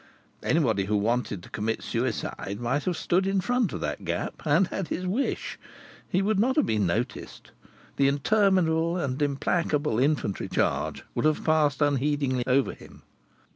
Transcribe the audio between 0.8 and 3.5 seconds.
who wanted to commit suicide might have stood in